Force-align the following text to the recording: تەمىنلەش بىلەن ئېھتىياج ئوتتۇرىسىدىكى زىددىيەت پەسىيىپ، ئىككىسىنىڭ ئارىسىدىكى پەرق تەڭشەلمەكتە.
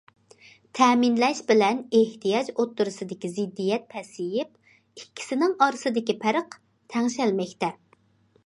تەمىنلەش 0.77 1.41
بىلەن 1.51 1.81
ئېھتىياج 1.99 2.49
ئوتتۇرىسىدىكى 2.55 3.31
زىددىيەت 3.35 3.85
پەسىيىپ، 3.93 4.75
ئىككىسىنىڭ 5.03 5.55
ئارىسىدىكى 5.67 6.17
پەرق 6.25 6.61
تەڭشەلمەكتە. 6.95 7.75